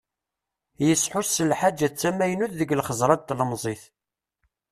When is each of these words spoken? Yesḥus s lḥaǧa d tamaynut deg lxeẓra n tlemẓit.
Yesḥus 0.87 1.29
s 1.35 1.37
lḥaǧa 1.49 1.87
d 1.89 1.95
tamaynut 2.01 2.53
deg 2.59 2.75
lxeẓra 2.79 3.15
n 3.19 3.21
tlemẓit. 3.27 3.83